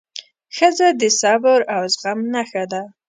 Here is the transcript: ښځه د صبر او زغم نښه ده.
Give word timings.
ښځه 0.55 0.87
د 1.01 1.03
صبر 1.21 1.59
او 1.75 1.81
زغم 1.93 2.19
نښه 2.33 2.63
ده. 2.71 2.81